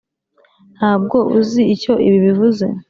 ntabwo 0.75 1.17
uzi 1.39 1.61
icyo 1.75 1.93
ibi 2.07 2.17
bivuze? 2.25 2.65